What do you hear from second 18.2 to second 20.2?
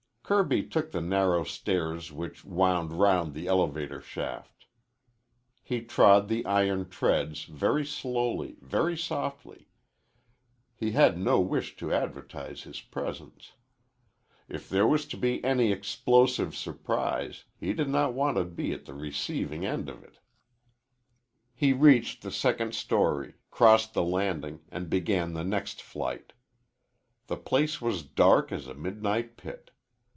to be at the receiving end of it.